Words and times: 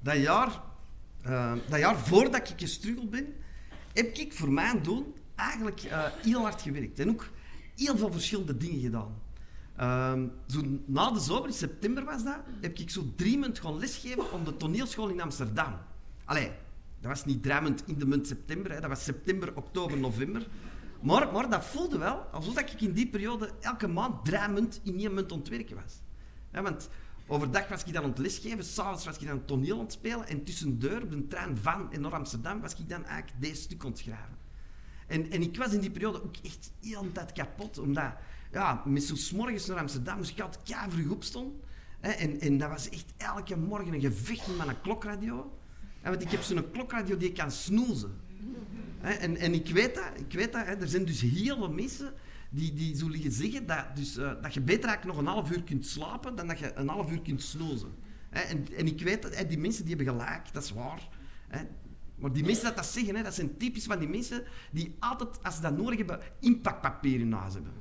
dat 0.00 0.16
jaar, 0.16 0.62
uh, 1.26 1.52
dat 1.68 1.78
jaar 1.78 1.98
voordat 1.98 2.50
ik 2.50 2.60
gestruggeld 2.60 3.10
ben, 3.10 3.26
heb 3.92 4.16
ik 4.16 4.32
voor 4.32 4.52
mijn 4.52 4.82
doen 4.82 5.14
eigenlijk 5.34 5.82
uh, 5.82 6.04
heel 6.22 6.40
hard 6.40 6.62
gewerkt. 6.62 6.98
En 6.98 7.08
ook 7.08 7.28
heel 7.76 7.96
veel 7.96 8.12
verschillende 8.12 8.56
dingen 8.56 8.80
gedaan. 8.80 9.14
Uh, 9.80 10.12
zo 10.46 10.60
na 10.86 11.10
de 11.10 11.20
zomer, 11.20 11.46
in 11.46 11.54
september 11.54 12.04
was 12.04 12.24
dat, 12.24 12.38
heb 12.60 12.78
ik 12.78 12.90
zo 12.90 13.12
drie 13.16 13.38
maanden 13.38 13.62
gaan 13.62 13.78
lesgeven 13.78 14.32
op 14.32 14.44
de 14.44 14.56
toneelschool 14.56 15.08
in 15.08 15.20
Amsterdam. 15.20 15.78
Allee, 16.24 16.50
dat 17.00 17.10
was 17.10 17.24
niet 17.24 17.42
drie 17.42 17.60
maanden 17.60 17.86
in 17.86 17.98
de 17.98 18.06
maand 18.06 18.26
september, 18.26 18.72
hè. 18.72 18.80
dat 18.80 18.88
was 18.88 19.04
september, 19.04 19.56
oktober, 19.56 19.98
november. 19.98 20.46
Maar, 21.02 21.32
maar 21.32 21.50
dat 21.50 21.64
voelde 21.64 21.98
wel 21.98 22.16
alsof 22.16 22.60
ik 22.60 22.80
in 22.80 22.92
die 22.92 23.08
periode 23.08 23.50
elke 23.60 23.88
maand 23.88 24.24
drie 24.24 24.38
maanden 24.38 24.72
in 24.82 24.98
één 24.98 25.14
maand 25.14 25.32
ontwerken 25.32 25.76
was. 25.76 26.00
Ja, 26.52 26.62
want 26.62 26.88
overdag 27.30 27.68
was 27.68 27.84
ik 27.84 27.92
dan 27.92 28.02
aan 28.02 28.08
het 28.08 28.18
lesgeven, 28.18 28.64
s'avonds 28.64 29.04
was 29.04 29.18
ik 29.18 29.26
dan 29.26 29.44
toneel 29.44 29.78
aan 29.78 29.84
het 29.84 29.92
spelen 29.92 30.26
en 30.26 30.44
tussendoor 30.44 31.00
op 31.02 31.10
de 31.10 31.26
trein 31.26 31.56
van 31.56 31.92
en 31.92 32.00
naar 32.00 32.14
Amsterdam 32.14 32.60
was 32.60 32.74
ik 32.74 32.88
dan 32.88 33.04
eigenlijk 33.04 33.40
deze 33.40 33.62
stuk 33.62 33.84
aan 33.84 33.90
het 33.90 33.98
schrijven. 33.98 34.38
En, 35.06 35.30
en 35.30 35.42
ik 35.42 35.56
was 35.56 35.72
in 35.72 35.80
die 35.80 35.90
periode 35.90 36.22
ook 36.22 36.36
echt 36.42 36.72
heel 36.80 37.12
tijd 37.12 37.32
kapot, 37.32 37.78
omdat 37.78 38.12
ja, 38.52 38.82
met 38.86 39.02
zo'n 39.02 39.36
morgens 39.36 39.66
naar 39.66 39.78
Amsterdam 39.78 40.16
moest 40.16 40.30
ik 40.30 40.40
altijd 40.40 40.92
vroeg 40.92 41.10
opstaan. 41.10 41.52
Hè, 42.00 42.10
en, 42.10 42.40
en 42.40 42.58
dat 42.58 42.68
was 42.68 42.88
echt 42.88 43.12
elke 43.16 43.56
morgen 43.56 43.92
een 43.92 44.00
gevecht 44.00 44.56
met 44.56 44.68
een 44.68 44.80
klokradio. 44.80 45.58
Want 46.02 46.22
ik 46.22 46.30
heb 46.30 46.42
zo'n 46.42 46.70
klokradio 46.70 47.16
die 47.16 47.32
kan 47.32 47.50
snoezen. 47.50 48.20
Hè, 48.98 49.12
en, 49.12 49.36
en 49.36 49.54
ik 49.54 49.68
weet 49.68 49.94
dat, 49.94 50.10
ik 50.16 50.32
weet 50.32 50.52
dat 50.52 50.66
hè, 50.66 50.74
er 50.74 50.88
zijn 50.88 51.04
dus 51.04 51.20
heel 51.20 51.56
veel 51.56 51.72
mensen 51.72 52.12
die, 52.50 52.74
die 52.74 52.96
zo 52.96 53.08
liggen 53.08 53.32
zeggen 53.32 53.66
dat, 53.66 53.84
dus, 53.94 54.16
uh, 54.16 54.32
dat 54.42 54.54
je 54.54 54.60
beter 54.60 54.88
eigenlijk 54.88 55.16
nog 55.16 55.26
een 55.26 55.32
half 55.32 55.50
uur 55.50 55.62
kunt 55.62 55.86
slapen 55.86 56.36
dan 56.36 56.46
dat 56.48 56.58
je 56.58 56.74
een 56.74 56.88
half 56.88 57.10
uur 57.10 57.20
kunt 57.20 57.42
snoezen. 57.42 57.94
En, 58.30 58.66
en 58.76 58.86
ik 58.86 59.00
weet 59.00 59.22
dat 59.22 59.48
die 59.48 59.58
mensen 59.58 59.84
die 59.84 59.96
hebben 59.96 60.14
gelijk, 60.14 60.52
dat 60.52 60.62
is 60.62 60.72
waar. 60.72 61.08
Maar 62.20 62.32
die 62.32 62.44
mensen 62.44 62.64
dat 62.64 62.76
dat 62.76 62.86
zeggen, 62.86 63.16
hè, 63.16 63.22
dat 63.22 63.34
zijn 63.34 63.56
typisch 63.56 63.84
van 63.84 63.98
die 63.98 64.08
mensen 64.08 64.42
die 64.70 64.96
altijd, 64.98 65.42
als 65.42 65.54
ze 65.54 65.60
dat 65.60 65.76
nodig 65.76 65.98
hebben, 65.98 66.20
inpakpapier 66.40 67.20
in 67.20 67.32
huis 67.32 67.54
hebben. 67.54 67.72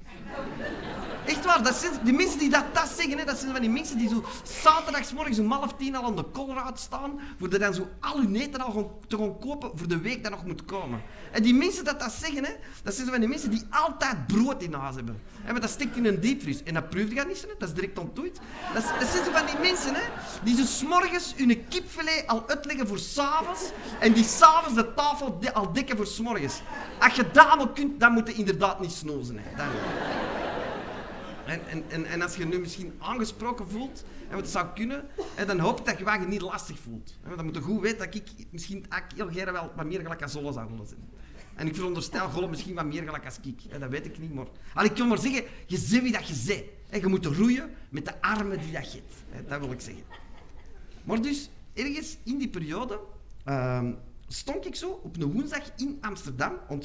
Echt 1.30 1.46
waar, 1.46 1.64
dat 1.64 1.76
zijn, 1.76 1.92
die 2.04 2.14
mensen 2.14 2.40
die 2.40 2.50
dat, 2.50 2.64
dat 2.74 2.92
zeggen, 2.98 3.18
hè, 3.18 3.26
dat 3.26 3.38
zijn 3.38 3.52
van 3.52 3.62
die 3.62 3.70
mensen 3.70 3.98
die 3.98 4.10
zo 4.10 4.24
zaterdagsmorgens 4.44 5.40
om 5.40 5.52
half 5.52 5.74
tien 5.78 5.96
al 5.96 6.04
aan 6.04 6.16
de 6.16 6.24
koolraad 6.24 6.80
staan, 6.80 7.20
voor 7.40 7.60
dan 7.60 7.74
zo 7.74 7.88
al 8.00 8.18
hun 8.18 8.36
eten 8.36 8.62
al 8.62 8.72
gaan, 8.72 8.88
te 9.08 9.18
gaan 9.18 9.40
kopen 9.40 9.72
voor 9.76 9.88
de 9.88 10.00
week 10.00 10.24
dat 10.24 10.32
nog 10.32 10.46
moet 10.46 10.66
komen. 10.66 11.02
En 11.32 11.44
die 11.44 11.54
mensen 11.54 11.84
dat 11.84 12.00
dat 12.00 12.12
zeggen, 12.12 12.44
hè, 12.44 12.52
dat 12.84 12.94
zijn 12.94 13.08
van 13.08 13.20
die 13.20 13.30
mensen 13.30 13.50
die 13.50 13.64
altijd 13.70 14.28
brood 14.28 14.64
in 14.64 14.74
huis 14.74 14.96
hebben. 14.96 15.22
Dat 15.60 15.70
stikt 15.70 15.96
in 15.96 16.06
een 16.06 16.20
diepvries. 16.20 16.64
En 16.64 16.74
dat 16.74 16.90
proef 16.90 17.14
je 17.14 17.26
niet, 17.28 17.42
hè, 17.42 17.48
dat 17.58 17.70
is 17.70 17.76
direct 17.76 18.00
ontdooid. 18.00 18.40
Dat, 18.74 18.84
dat 19.00 19.08
zijn 19.08 19.24
van 19.24 19.46
die 19.46 19.60
mensen 19.60 19.94
hè, 19.94 20.02
die 20.44 20.56
zo 20.56 20.64
s'morgens 20.66 21.34
hun 21.38 21.68
kipfilet 21.68 22.24
al 22.28 22.44
uitleggen 22.48 22.88
voor 22.88 23.00
s'avonds 23.00 23.62
en 24.00 24.14
die 24.14 24.24
s'avonds 24.24 24.76
de 24.76 24.94
tafel 24.94 25.40
al 25.54 25.74
dekken 25.74 25.98
voor 25.98 26.08
s'morgens. 26.08 26.62
Als 27.00 27.14
je 27.16 27.32
dat 27.32 27.74
kunt, 27.74 28.00
dan 28.00 28.14
moet 28.14 28.28
je 28.28 28.34
inderdaad 28.34 28.80
niet 28.80 28.92
snozen. 28.92 29.38
Hè. 29.38 29.56
Dan 29.56 29.68
en, 31.50 31.68
en, 31.68 31.84
en, 31.90 32.06
en, 32.06 32.22
als 32.22 32.36
je 32.36 32.46
nu 32.46 32.60
misschien 32.60 32.94
aangesproken 33.00 33.70
voelt, 33.70 34.04
en 34.30 34.36
wat 34.36 34.50
zou 34.50 34.68
kunnen, 34.76 35.06
en 35.36 35.48
dan 35.48 35.60
hoop 35.60 35.80
ik 35.80 35.86
dat 35.86 35.98
je 35.98 36.20
je 36.20 36.28
niet 36.28 36.42
lastig 36.42 36.80
voelt. 36.80 37.18
En 37.24 37.36
dan 37.36 37.46
moet 37.46 37.56
je 37.56 37.62
goed 37.62 37.82
weten 37.82 37.98
dat 37.98 38.16
ik 38.16 38.24
misschien 38.50 38.86
heel 39.16 39.28
graag 39.28 39.52
wel 39.52 39.72
wat 39.76 39.86
meer 39.86 40.02
gelijk 40.02 40.22
als 40.22 40.32
Zolle 40.32 40.54
zou 40.54 40.70
willen 40.70 40.88
zijn. 40.88 41.10
En 41.56 41.68
ik 41.68 41.76
veronderstel 41.76 42.30
Golle 42.30 42.48
misschien 42.48 42.76
wat 42.76 42.86
meer 42.86 43.04
gelijk 43.04 43.26
als 43.26 43.38
ik. 43.42 43.62
En 43.70 43.80
dat 43.80 43.90
weet 43.90 44.06
ik 44.06 44.20
niet, 44.20 44.34
maar... 44.34 44.46
Al, 44.74 44.84
ik 44.84 44.94
kan 44.94 45.08
maar 45.08 45.18
zeggen, 45.18 45.44
je 45.66 45.78
ziet 45.78 46.02
wie 46.02 46.12
dat 46.12 46.28
je 46.28 46.44
bent. 46.48 46.64
En 46.90 47.00
je 47.00 47.08
moet 47.08 47.26
roeien 47.26 47.70
met 47.90 48.06
de 48.06 48.22
armen 48.22 48.60
die 48.60 48.72
dat 48.72 48.92
je 48.92 49.02
hebt. 49.30 49.50
Dat 49.50 49.60
wil 49.60 49.72
ik 49.72 49.82
zeggen. 49.82 50.04
Maar 51.04 51.22
dus, 51.22 51.50
ergens 51.74 52.18
in 52.24 52.38
die 52.38 52.48
periode 52.48 53.00
uh, 53.46 53.90
stond 54.28 54.66
ik 54.66 54.76
zo 54.76 54.90
op 55.04 55.16
een 55.16 55.32
woensdag 55.32 55.64
in 55.78 55.98
Amsterdam 56.02 56.54
op 56.68 56.84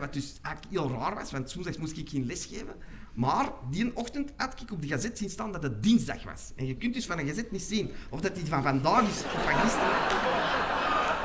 wat 0.00 0.12
dus 0.12 0.34
eigenlijk 0.42 0.74
heel 0.74 0.98
raar 0.98 1.14
was, 1.14 1.30
want 1.30 1.52
woensdags 1.52 1.78
moest 1.78 1.96
ik 1.96 2.08
geen 2.08 2.26
les 2.26 2.44
geven. 2.44 2.74
Maar 3.14 3.52
die 3.70 3.96
ochtend 3.96 4.32
had 4.36 4.60
ik 4.60 4.72
op 4.72 4.82
de 4.82 4.88
gazet 4.88 5.18
zien 5.18 5.30
staan 5.30 5.52
dat 5.52 5.62
het 5.62 5.82
dinsdag 5.82 6.24
was. 6.24 6.52
En 6.56 6.66
je 6.66 6.76
kunt 6.76 6.94
dus 6.94 7.06
van 7.06 7.18
een 7.18 7.26
gazet 7.26 7.50
niet 7.50 7.62
zien 7.62 7.90
of 8.10 8.20
dat 8.20 8.34
die 8.34 8.46
van 8.46 8.62
vandaag 8.62 9.02
is 9.02 9.24
of 9.24 9.42
van 9.44 9.54
gisteren. 9.54 10.30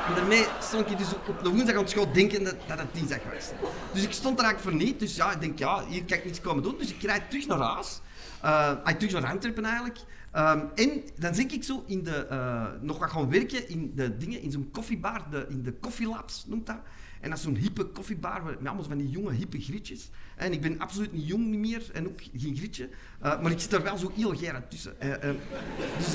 En 0.08 0.14
daarmee 0.14 0.46
stond 0.60 0.90
ik 0.90 0.98
dus 0.98 1.14
op 1.14 1.42
de 1.42 1.50
woensdag 1.50 1.76
aan 1.76 1.88
school 1.88 2.12
denken 2.12 2.44
dat, 2.44 2.56
dat 2.66 2.78
het 2.78 2.94
dinsdag 2.94 3.18
was. 3.32 3.50
Dus 3.92 4.02
ik 4.02 4.12
stond 4.12 4.38
er 4.38 4.44
eigenlijk 4.44 4.76
voor 4.76 4.86
niet. 4.86 5.00
Dus 5.00 5.16
ja, 5.16 5.32
ik 5.32 5.40
denk, 5.40 5.58
ja, 5.58 5.86
hier 5.86 6.04
kan 6.04 6.18
ik 6.18 6.24
niets 6.24 6.40
komen 6.40 6.62
doen. 6.62 6.78
Dus 6.78 6.92
ik 6.92 7.02
rijd 7.02 7.30
terug 7.30 7.46
naar 7.46 7.58
huis. 7.58 8.00
Uh, 8.44 8.70
terug 8.86 9.12
naar 9.12 9.30
Antwerpen 9.30 9.64
eigenlijk. 9.64 9.98
Um, 10.36 10.70
en 10.74 11.02
dan 11.18 11.32
denk 11.32 11.52
ik 11.52 11.64
zo 11.64 11.84
in 11.86 12.02
de, 12.02 12.26
uh, 12.30 12.66
nog 12.80 12.98
wat 12.98 13.10
gaan 13.10 13.30
werken 13.30 13.68
in 13.68 13.92
de 13.94 14.16
dingen, 14.16 14.40
in 14.40 14.50
zo'n 14.50 14.70
koffiebar, 14.70 15.26
de, 15.30 15.46
in 15.48 15.62
de 15.62 15.72
koffielabs 15.72 16.44
noemt 16.46 16.66
dat. 16.66 16.80
En 17.20 17.28
dat 17.28 17.38
is 17.38 17.44
zo'n 17.44 17.56
hippe 17.56 17.84
koffiebar 17.84 18.44
met 18.44 18.66
allemaal 18.66 18.84
van 18.84 18.98
die 18.98 19.10
jonge, 19.10 19.32
hippe 19.32 19.60
grietjes. 19.60 20.10
En 20.36 20.52
ik 20.52 20.60
ben 20.60 20.78
absoluut 20.78 21.12
niet 21.12 21.26
jong 21.26 21.46
meer 21.56 21.90
en 21.92 22.08
ook 22.08 22.20
geen 22.34 22.56
grietje. 22.56 22.88
Uh, 23.22 23.42
maar 23.42 23.50
ik 23.50 23.60
zit 23.60 23.72
er 23.72 23.82
wel 23.82 23.98
zo 23.98 24.12
heel 24.14 24.36
gerend 24.36 24.70
tussen. 24.70 24.94
Uh, 25.02 25.14
dus 25.98 26.14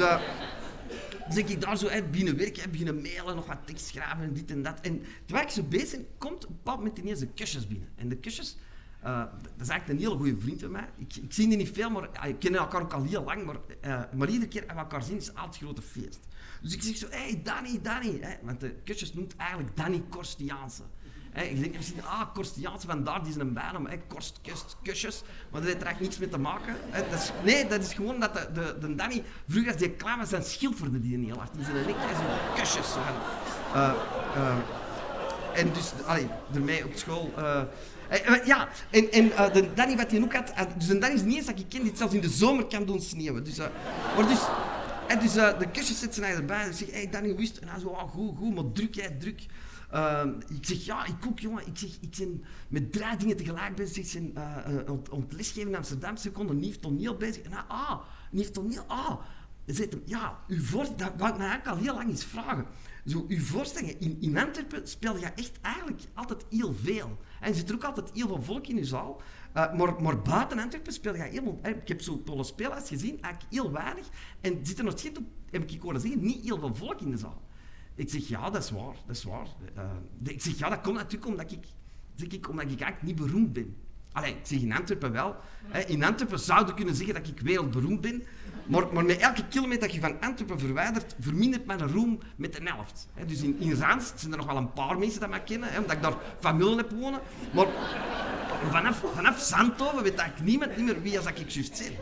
dus 1.27 1.37
ik 1.37 1.61
daar 1.61 1.77
zo 1.77 1.87
uit 1.87 2.11
binnen 2.11 2.37
werken, 2.37 2.71
beginnen 2.71 3.01
mailen, 3.01 3.35
nog 3.35 3.45
wat 3.45 3.57
tekst 3.65 3.85
schrijven 3.85 4.23
en 4.23 4.33
dit 4.33 4.51
en 4.51 4.63
dat. 4.63 4.79
En 4.81 5.01
terwijl 5.25 5.47
ik 5.47 5.53
zo 5.53 5.63
bezig 5.63 5.91
ben, 5.91 6.07
komt 6.17 6.43
op 6.43 6.49
een 6.49 6.55
bepaald 6.55 6.77
moment 6.77 6.97
ineens 6.97 7.19
de 7.19 7.27
kusjes 7.27 7.67
binnen. 7.67 7.89
En 7.95 8.09
de 8.09 8.15
kusjes, 8.15 8.57
uh, 9.05 9.17
dat 9.41 9.61
is 9.61 9.67
eigenlijk 9.67 9.89
een 9.89 10.05
hele 10.05 10.19
goede 10.19 10.41
vriend 10.41 10.61
van 10.61 10.71
mij. 10.71 10.89
Ik, 10.97 11.15
ik 11.15 11.33
zie 11.33 11.47
die 11.47 11.57
niet 11.57 11.71
veel, 11.73 11.89
maar 11.89 12.09
we 12.21 12.33
kennen 12.33 12.59
elkaar 12.59 12.81
ook 12.81 12.93
al 12.93 13.03
heel 13.03 13.23
lang. 13.23 13.45
Maar, 13.45 13.55
uh, 13.85 14.01
maar 14.15 14.29
iedere 14.29 14.47
keer 14.47 14.61
dat 14.61 14.71
we 14.71 14.77
elkaar 14.77 15.03
zien, 15.03 15.17
is 15.17 15.35
altijd 15.35 15.53
een 15.53 15.67
grote 15.67 15.81
feest. 15.81 16.19
Dus 16.61 16.73
ik 16.73 16.81
zeg 16.81 16.95
zo, 16.97 17.07
hey, 17.09 17.41
Danny, 17.43 17.79
Danny. 17.81 18.17
Hè, 18.21 18.35
want 18.41 18.59
de 18.59 18.75
kusjes 18.83 19.13
noemt 19.13 19.35
eigenlijk 19.35 19.77
Danny 19.77 20.03
Korstiaanse. 20.09 20.83
Ik 21.33 21.59
denk 21.61 21.75
misschien, 21.75 22.05
ah, 22.05 22.33
Korstiaans, 22.33 22.85
vandaar, 22.85 23.23
die 23.23 23.39
een 23.39 23.53
bijnaam, 23.53 23.85
hey, 23.85 24.01
Korst, 24.07 24.39
kust, 24.41 24.77
kusjes. 24.83 25.23
Maar 25.51 25.61
dat 25.61 25.69
heeft 25.69 25.81
er 25.81 25.87
eigenlijk 25.87 25.99
niets 25.99 26.17
mee 26.17 26.29
te 26.29 26.37
maken. 26.37 26.75
Dat 27.09 27.19
is, 27.19 27.31
nee, 27.43 27.67
dat 27.67 27.81
is 27.81 27.93
gewoon 27.93 28.19
dat 28.19 28.33
de, 28.33 28.77
de, 28.79 28.95
Danny, 28.95 29.23
vroeger 29.47 29.71
als 29.71 29.81
die 29.81 29.91
klaar 29.91 30.17
was, 30.17 30.29
zijn 30.29 30.43
schilderde 30.43 30.99
die 30.99 31.25
heel 31.25 31.37
hard. 31.37 31.53
Die 31.53 31.63
zijn 31.63 31.75
een 31.75 31.85
nek, 31.85 31.95
zo 31.95 32.55
kusjes. 32.55 32.93
Zo 32.93 32.99
uh, 33.75 33.93
uh, 34.35 34.55
en 35.53 35.73
dus, 35.73 35.91
allee, 36.05 36.27
ermee 36.53 36.85
op 36.85 36.91
school... 36.95 37.33
Uh, 38.13 38.45
ja, 38.45 38.69
en, 38.89 39.11
en 39.11 39.25
uh, 39.25 39.53
de 39.53 39.73
Danny 39.73 39.95
wat 39.95 40.11
hij 40.11 40.21
ook 40.21 40.33
had, 40.33 40.53
dus 40.77 40.87
een 40.87 40.99
Danny 40.99 41.15
is 41.15 41.23
niet 41.23 41.35
eens 41.37 41.45
dat 41.45 41.59
ik 41.59 41.65
ken, 41.69 41.83
die 41.83 41.91
zelfs 41.95 42.13
in 42.13 42.21
de 42.21 42.29
zomer 42.29 42.65
kan 42.65 42.85
doen 42.85 43.01
sneeuwen. 43.01 43.43
Dus, 43.43 43.59
uh, 43.59 43.65
maar 44.15 44.27
dus, 44.27 44.39
en 45.07 45.19
dus 45.19 45.35
uh, 45.35 45.59
de 45.59 45.69
kusjes 45.71 45.99
zitten 45.99 46.21
naar 46.21 46.31
erbij 46.31 46.65
en 46.65 46.73
zegt, 46.73 46.91
hey 46.91 47.09
Danny, 47.09 47.35
wist? 47.35 47.57
En 47.57 47.67
hij 47.67 47.79
zo, 47.79 47.87
oh, 47.87 48.09
goed, 48.09 48.37
goed, 48.37 48.55
maar 48.55 48.71
druk 48.73 48.95
jij, 48.95 49.09
druk. 49.09 49.45
Uh, 49.93 50.23
ik 50.49 50.65
zeg, 50.65 50.85
ja, 50.85 51.05
ik 51.05 51.25
ook, 51.27 51.39
jongen. 51.39 51.67
Ik 51.67 51.77
zeg, 51.77 51.89
ik 52.01 52.15
ben 52.17 52.43
met 52.67 52.91
drie 52.91 53.17
dingen 53.17 53.37
tegelijk 53.37 53.75
bezig. 53.75 54.13
Ik 54.13 54.33
ben 54.33 54.43
uh, 54.67 54.83
uh, 54.87 54.91
ont, 55.11 55.33
lesgeven 55.33 55.69
in 55.69 55.75
Amsterdam. 55.75 56.17
Ze 56.17 56.31
konden 56.31 56.59
nieuw 56.59 56.73
toneel 56.79 57.17
bezig. 57.17 57.41
En 57.43 57.51
hij, 57.51 57.63
ah, 57.67 57.99
nieuw 58.31 58.49
toneel, 58.51 58.83
ah. 58.87 59.19
Zegt 59.65 59.91
hem, 59.91 60.01
ja, 60.05 60.39
uw 60.47 60.63
voorstelling, 60.63 61.03
dat 61.03 61.13
wou 61.17 61.31
ik 61.31 61.37
me 61.37 61.43
eigenlijk 61.43 61.77
al 61.77 61.83
heel 61.83 61.95
lang 61.95 62.09
eens 62.09 62.25
vragen. 62.25 62.65
Zo, 63.05 63.25
uw 63.27 63.41
voorstellingen, 63.41 63.99
in, 63.99 64.17
in 64.21 64.37
Antwerpen 64.37 64.87
speel 64.87 65.17
je 65.17 65.25
echt 65.25 65.61
eigenlijk 65.61 66.01
altijd 66.13 66.45
heel 66.49 66.73
veel. 66.73 67.17
En 67.39 67.49
er 67.49 67.55
zit 67.55 67.73
ook 67.73 67.83
altijd 67.83 68.11
heel 68.13 68.27
veel 68.27 68.41
volk 68.41 68.67
in 68.67 68.77
uw 68.77 68.83
zaal. 68.83 69.21
Uh, 69.55 69.73
maar, 69.73 70.01
maar 70.01 70.21
buiten 70.21 70.59
Antwerpen 70.59 70.93
speel 70.93 71.15
je 71.15 71.21
heel 71.21 71.43
veel. 71.43 71.59
Ik 71.63 71.87
heb 71.87 72.01
zo 72.01 72.17
Polen 72.17 72.45
spelers 72.45 72.87
gezien, 72.87 73.21
eigenlijk 73.21 73.53
heel 73.53 73.71
weinig. 73.71 74.07
En 74.41 74.65
zit 74.65 74.77
er 74.77 74.83
nog 74.83 74.97
steeds 74.97 75.19
heb 75.51 76.21
niet 76.21 76.43
heel 76.43 76.59
veel 76.59 76.75
volk 76.75 77.01
in 77.01 77.11
de 77.11 77.17
zaal. 77.17 77.41
Ik 77.95 78.09
zeg, 78.09 78.27
ja, 78.27 78.49
dat 78.49 78.63
is 78.63 78.71
waar, 78.71 78.95
dat 79.05 79.15
is 79.15 79.23
waar. 79.23 79.47
Uh, 79.77 79.83
ik 80.23 80.41
zeg, 80.41 80.57
ja, 80.57 80.69
dat 80.69 80.81
komt 80.81 80.95
natuurlijk 80.95 81.25
omdat 81.25 81.51
ik, 81.51 81.65
zeg 82.15 82.27
ik, 82.27 82.49
omdat 82.49 82.63
ik 82.71 82.81
eigenlijk 82.81 83.01
niet 83.01 83.15
beroemd 83.15 83.53
ben. 83.53 83.75
Allee, 84.11 84.31
ik 84.31 84.45
zeg 84.45 84.59
in 84.59 84.73
Antwerpen 84.73 85.11
wel. 85.11 85.35
Hè, 85.63 85.79
in 85.79 86.03
Antwerpen 86.03 86.39
zouden 86.39 86.75
kunnen 86.75 86.95
zeggen 86.95 87.13
dat 87.13 87.27
ik 87.27 87.39
wereldberoemd 87.39 88.01
ben. 88.01 88.23
Maar, 88.65 89.03
met 89.03 89.17
elke 89.17 89.47
kilometer 89.47 89.81
dat 89.81 89.93
je 89.93 89.99
van 89.99 90.21
Antwerpen 90.21 90.59
verwijdert, 90.59 91.15
vermindert 91.19 91.65
mijn 91.65 91.91
roem 91.91 92.19
met 92.35 92.59
een 92.59 92.67
helft. 92.67 93.07
Hè, 93.13 93.25
dus 93.25 93.41
in, 93.41 93.59
in 93.59 93.75
zijn 93.75 93.99
er 94.31 94.37
nog 94.37 94.45
wel 94.45 94.57
een 94.57 94.73
paar 94.73 94.97
mensen 94.97 95.19
dat 95.19 95.29
mij 95.29 95.43
kennen, 95.43 95.71
hè, 95.71 95.79
omdat 95.79 95.95
ik 95.95 96.01
daar 96.01 96.13
familie 96.39 96.75
heb 96.75 96.91
wonen. 96.91 97.19
Maar 97.53 97.67
vanaf, 98.69 99.03
vanaf 99.15 99.39
Zandhoven 99.39 100.03
weet 100.03 100.19
ik 100.19 100.43
niemand 100.43 100.77
niet 100.77 100.85
meer 100.85 101.01
wie 101.01 101.17
als 101.17 101.27
ik 101.27 101.49
juist 101.49 101.83
ben. 101.83 101.93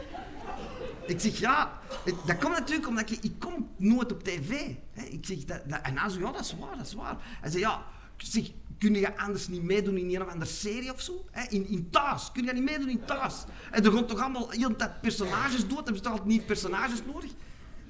Ik 1.05 1.19
zeg, 1.19 1.39
ja, 1.39 1.79
dat 2.25 2.37
komt 2.37 2.57
natuurlijk 2.57 2.87
omdat 2.87 3.11
ik, 3.11 3.23
ik 3.23 3.39
kom 3.39 3.69
nooit 3.77 4.11
op 4.11 4.23
tv. 4.23 4.49
Ik 4.93 5.25
zeg, 5.25 5.45
dat, 5.45 5.61
dat, 5.65 5.79
en 5.81 5.97
hij 5.97 6.09
zei, 6.09 6.23
ja, 6.23 6.31
dat 6.31 6.41
is 6.41 6.55
waar, 6.59 6.77
dat 6.77 6.85
is 6.85 6.93
waar. 6.93 7.15
Hij 7.41 7.49
zei, 7.49 7.63
ja, 7.63 7.83
zeg, 8.17 8.51
kun 8.81 8.93
je 8.93 9.17
anders 9.17 9.47
niet 9.47 9.63
meedoen 9.63 9.97
in 9.97 10.15
een 10.15 10.21
of 10.21 10.27
andere 10.27 10.51
serie 10.51 10.93
of 10.93 11.01
zo? 11.01 11.25
In, 11.49 11.67
in 11.67 11.89
thuis, 11.89 12.31
kun 12.31 12.43
je 12.45 12.53
niet 12.53 12.63
meedoen 12.63 12.89
in 12.89 13.05
thuis? 13.05 13.43
En 13.71 13.85
er 13.85 13.91
gaan 13.91 14.05
toch 14.05 14.19
allemaal 14.19 14.49
heel 14.49 14.75
tijd 14.75 15.01
personages 15.01 15.67
dood, 15.67 15.75
hebben 15.77 15.95
ze 15.95 16.01
toch 16.01 16.11
altijd 16.11 16.27
nieuwe 16.27 16.45
personages 16.45 17.05
nodig? 17.05 17.31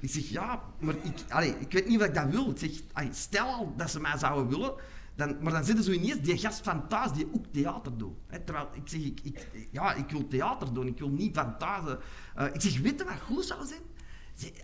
Ik 0.00 0.10
zeg, 0.10 0.28
ja, 0.28 0.62
maar 0.80 0.94
ik, 0.94 1.14
allez, 1.28 1.52
ik 1.58 1.72
weet 1.72 1.88
niet 1.88 1.98
wat 1.98 2.08
ik 2.08 2.14
dat 2.14 2.28
wil. 2.28 2.50
Ik 2.50 2.58
zeg, 2.58 2.70
stel 3.14 3.46
al 3.46 3.74
dat 3.76 3.90
ze 3.90 4.00
mij 4.00 4.18
zouden 4.18 4.48
willen, 4.48 4.74
dan, 5.14 5.36
maar 5.40 5.52
dan 5.52 5.64
zitten 5.64 5.84
ze 5.84 5.94
ineens 5.94 6.20
die 6.20 6.38
gast 6.38 6.60
van 6.60 6.88
thuis 6.88 7.12
die 7.12 7.28
ook 7.34 7.46
theater 7.50 7.98
doet. 7.98 8.16
terwijl 8.44 8.68
ik 8.74 8.88
zeg, 8.88 9.00
ik, 9.00 9.20
ik, 9.22 9.68
ja, 9.70 9.94
ik 9.94 10.10
wil 10.10 10.28
theater 10.28 10.74
doen, 10.74 10.86
ik 10.86 10.98
wil 10.98 11.10
niet 11.10 11.34
van 11.34 11.58
thuis. 11.58 11.84
Uh, 12.38 12.44
ik 12.52 12.60
zeg, 12.60 12.80
weet 12.80 12.98
je 12.98 13.04
wat 13.04 13.20
goed 13.20 13.44
zou 13.44 13.66
zijn? 13.66 13.82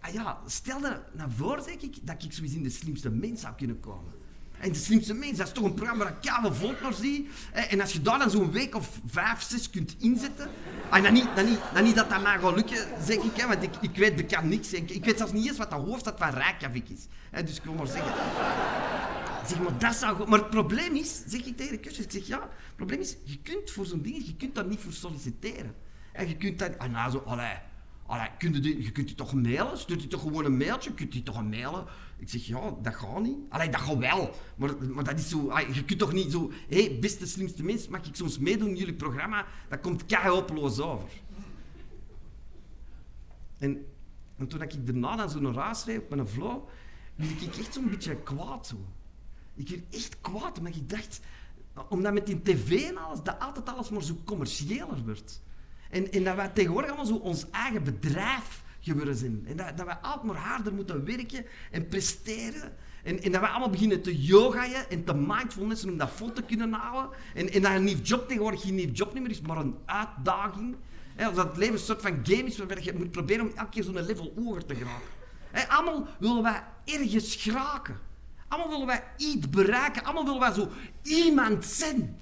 ah 0.00 0.12
ja, 0.12 0.40
stel 0.46 0.84
er 0.84 1.02
naar 1.12 1.30
voor, 1.30 1.60
zeg 1.60 1.74
ik, 1.74 2.06
dat 2.06 2.22
ik 2.22 2.32
zoiets 2.32 2.54
in 2.54 2.62
de 2.62 2.70
slimste 2.70 3.10
mens 3.10 3.40
zou 3.40 3.54
kunnen 3.54 3.80
komen. 3.80 4.12
En 4.60 4.72
de 4.72 4.78
slimste 4.78 5.14
mens, 5.14 5.38
dat 5.38 5.46
is 5.46 5.52
toch 5.52 5.64
een 5.64 5.74
programma 5.74 6.08
ik 6.08 6.14
koude 6.20 6.54
volk 6.54 6.80
naar 6.80 6.94
zie. 6.94 7.28
En 7.52 7.80
als 7.80 7.92
je 7.92 8.02
daar 8.02 8.18
dan 8.18 8.30
zo'n 8.30 8.52
week 8.52 8.74
of 8.74 9.00
vijf, 9.06 9.42
zes 9.42 9.70
kunt 9.70 9.96
inzetten... 9.98 10.48
En 10.90 11.02
dan 11.02 11.12
niet, 11.12 11.28
dan 11.34 11.44
niet, 11.44 11.60
dan 11.74 11.84
niet 11.84 11.94
dat 11.94 12.10
dat 12.10 12.22
mij 12.22 12.38
gaat 12.38 12.54
lukken, 12.54 12.86
zeg 13.04 13.16
ik, 13.16 13.36
hè, 13.36 13.46
want 13.46 13.62
ik, 13.62 13.74
ik 13.80 13.96
weet 13.96 14.26
kan 14.26 14.48
niks. 14.48 14.72
Ik, 14.72 14.90
ik 14.90 15.04
weet 15.04 15.18
zelfs 15.18 15.32
niet 15.32 15.46
eens 15.46 15.58
wat 15.58 15.70
de 15.70 15.76
hoofdstad 15.76 16.18
van 16.18 16.30
Reykjavik 16.30 16.88
is. 16.88 17.06
Dus 17.44 17.56
ik 17.56 17.64
wil 17.64 17.74
maar 17.74 17.86
zeggen... 17.86 18.12
Zeg 19.46 19.60
maar, 19.60 19.78
dat 19.78 19.94
zou. 19.94 20.28
Maar 20.28 20.38
het 20.38 20.50
probleem 20.50 20.94
is, 20.94 21.22
zeg 21.26 21.44
ik 21.44 21.56
tegen 21.56 21.82
de 21.82 21.90
ik 21.90 22.10
zeg 22.10 22.26
ja, 22.26 22.40
het 22.40 22.76
probleem 22.76 23.00
is, 23.00 23.16
je 23.24 23.38
kunt 23.42 23.70
voor 23.70 23.86
zo'n 23.86 24.02
ding, 24.02 24.26
je 24.26 24.36
kunt 24.36 24.54
daar 24.54 24.66
niet 24.66 24.80
voor 24.80 24.92
solliciteren. 24.92 25.74
En 26.12 26.28
je 26.28 26.36
kunt 26.36 26.58
dat... 26.58 26.78
Ah, 26.78 26.90
nou, 26.90 27.10
zo, 27.10 27.18
allee, 27.26 27.54
allee, 28.08 28.28
kun 28.38 28.62
je, 28.62 28.82
je 28.82 28.92
kunt 28.92 29.06
die 29.06 29.16
toch 29.16 29.34
mailen? 29.34 29.78
Stuurt 29.78 30.02
je 30.02 30.08
toch 30.08 30.20
gewoon 30.20 30.44
een 30.44 30.56
mailtje? 30.56 30.94
Kunt 30.94 31.14
je 31.14 31.22
toch 31.22 31.36
een 31.36 31.48
mailen? 31.48 31.84
Ik 32.18 32.28
zeg, 32.28 32.46
ja, 32.46 32.74
dat 32.82 32.94
gaat 32.94 33.22
niet. 33.22 33.36
Allee, 33.48 33.68
dat 33.68 33.80
gaat 33.80 33.98
wel. 33.98 34.34
Maar, 34.56 34.70
maar 34.86 35.04
dat 35.04 35.18
is 35.18 35.28
zo... 35.28 35.58
je 35.72 35.84
kunt 35.84 35.98
toch 35.98 36.12
niet 36.12 36.32
zo... 36.32 36.50
Hé, 36.68 36.84
hey, 36.84 36.98
beste 36.98 37.26
slimste 37.26 37.62
mens, 37.62 37.88
mag 37.88 38.06
ik 38.06 38.14
soms 38.14 38.38
meedoen 38.38 38.68
in 38.68 38.76
jullie 38.76 38.94
programma? 38.94 39.46
Dat 39.68 39.80
komt 39.80 40.06
kei 40.06 40.28
hopeloos 40.28 40.80
over. 40.80 41.08
En, 43.58 43.86
en 44.36 44.48
toen 44.48 44.62
ik 44.62 44.86
daarna 44.86 45.16
dan 45.16 45.30
zo'n 45.30 45.54
raas 45.54 45.84
reed 45.84 45.98
op 45.98 46.10
mijn 46.10 46.28
flow, 46.28 46.68
werd 47.14 47.42
ik 47.42 47.56
echt 47.56 47.74
zo'n 47.74 47.90
beetje 47.90 48.22
kwaad. 48.22 48.66
Zo. 48.66 48.76
Ik 49.54 49.68
werd 49.68 49.94
echt 49.94 50.20
kwaad, 50.20 50.58
omdat 50.58 50.76
ik 50.76 50.88
dacht... 50.88 51.20
Omdat 51.88 52.12
met 52.12 52.26
die 52.26 52.42
tv 52.42 52.88
en 52.88 52.96
alles, 52.96 53.22
dat 53.22 53.38
altijd 53.38 53.68
alles 53.68 53.90
maar 53.90 54.02
zo 54.02 54.16
commerciëler 54.24 55.04
wordt. 55.04 55.42
En, 55.90 56.12
en 56.12 56.24
dat 56.24 56.36
wij 56.36 56.48
tegenwoordig 56.48 56.90
allemaal 56.90 57.06
zo 57.06 57.14
ons 57.16 57.50
eigen 57.50 57.84
bedrijf 57.84 58.62
geworden 58.80 59.14
zijn. 59.16 59.44
En 59.46 59.56
dat, 59.56 59.76
dat 59.76 59.86
wij 59.86 59.94
altijd 59.94 60.26
maar 60.26 60.42
harder 60.42 60.74
moeten 60.74 61.04
werken 61.04 61.44
en 61.70 61.88
presteren. 61.88 62.76
En, 63.02 63.22
en 63.22 63.32
dat 63.32 63.40
we 63.40 63.48
allemaal 63.48 63.70
beginnen 63.70 64.02
te 64.02 64.22
yogaën 64.22 64.84
en 64.88 65.04
te 65.04 65.14
mindfulness 65.14 65.84
om 65.84 65.96
dat 65.96 66.10
vol 66.10 66.32
te 66.32 66.42
kunnen 66.42 66.72
houden. 66.72 67.18
En, 67.34 67.52
en 67.52 67.62
dat 67.62 67.72
een 67.72 67.84
nieuw 67.84 68.00
job 68.02 68.28
tegenwoordig 68.28 68.60
geen 68.60 68.74
nieuw 68.74 68.90
job 68.92 69.14
meer 69.14 69.30
is, 69.30 69.40
maar 69.40 69.56
een 69.56 69.76
uitdaging. 69.86 70.76
Dat 71.16 71.36
het 71.36 71.56
leven 71.56 71.74
een 71.74 71.80
soort 71.80 72.02
van 72.02 72.20
game 72.22 72.44
is 72.44 72.58
waarbij 72.58 72.82
je 72.82 72.92
moet 72.92 73.10
proberen 73.10 73.50
om 73.50 73.56
elke 73.56 73.70
keer 73.70 73.82
zo'n 73.82 74.02
level 74.02 74.32
over 74.36 74.66
te 74.66 74.74
geraken. 74.74 75.68
Allemaal 75.68 76.06
willen 76.18 76.42
wij 76.42 76.62
ergens 76.84 77.36
geraken. 77.36 77.98
Allemaal 78.48 78.70
willen 78.70 78.86
wij 78.86 79.04
iets 79.16 79.48
bereiken. 79.48 80.04
Allemaal 80.04 80.24
willen 80.24 80.40
wij 80.40 80.52
zo 80.52 80.68
iemand 81.02 81.64
zijn. 81.64 82.18